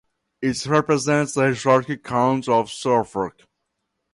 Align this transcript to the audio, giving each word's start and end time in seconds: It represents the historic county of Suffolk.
It 0.41 0.65
represents 0.65 1.35
the 1.35 1.49
historic 1.49 2.03
county 2.03 2.51
of 2.51 2.71
Suffolk. 2.71 3.39